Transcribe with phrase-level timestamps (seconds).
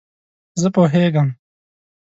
[0.61, 1.27] زه پوهیږم